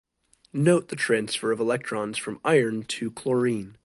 Note 0.53 0.87
the 0.87 0.95
transfer 0.95 1.51
of 1.51 1.59
electrons 1.59 2.17
from 2.17 2.39
Fe 2.39 2.81
to 2.81 3.13
Cl. 3.15 3.73